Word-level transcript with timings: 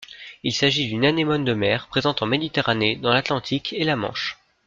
Il 0.41 0.51
s'agit 0.51 0.87
d'une 0.87 1.05
anémone 1.05 1.45
de 1.45 1.53
mer 1.53 1.85
présente 1.87 2.23
en 2.23 2.25
Méditerranée, 2.25 2.95
dans 2.95 3.13
l'Atlantique 3.13 3.71
et 3.73 3.83
la 3.83 3.95
Manche. 3.95 4.39